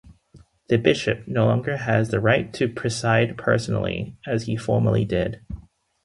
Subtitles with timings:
[0.69, 5.41] The Bishop no longer has the right to preside personally, as he formerly did.